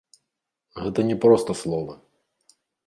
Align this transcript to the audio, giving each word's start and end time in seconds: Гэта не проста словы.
Гэта 0.81 0.99
не 1.11 1.15
проста 1.27 1.51
словы. 1.63 1.93